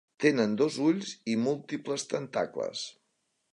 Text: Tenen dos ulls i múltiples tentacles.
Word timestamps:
Tenen 0.23 0.55
dos 0.61 0.77
ulls 0.85 1.11
i 1.35 1.35
múltiples 1.43 2.09
tentacles. 2.17 2.85